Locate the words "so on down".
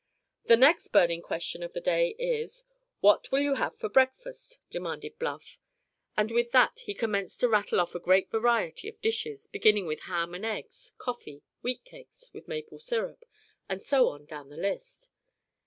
13.83-14.49